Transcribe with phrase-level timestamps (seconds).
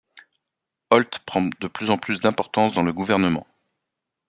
[0.89, 3.45] Holt prend de plus en plus d'importance dans le gouvernement.